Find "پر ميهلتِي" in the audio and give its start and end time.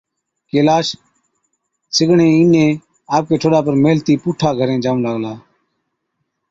3.65-4.13